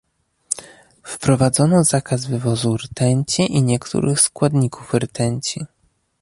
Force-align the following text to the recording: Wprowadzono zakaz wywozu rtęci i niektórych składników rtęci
Wprowadzono 1.03 1.83
zakaz 1.83 2.25
wywozu 2.25 2.77
rtęci 2.77 3.53
i 3.53 3.63
niektórych 3.63 4.21
składników 4.21 4.93
rtęci 4.95 5.65